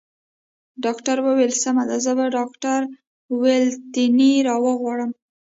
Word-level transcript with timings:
ډاکټر 0.83 1.17
وویل: 1.21 1.53
سمه 1.63 1.83
ده، 1.89 1.97
زه 2.05 2.11
به 2.17 2.25
ډاکټر 2.37 2.79
والنتیني 3.41 4.33
را 4.47 4.55
وغواړم. 4.65 5.11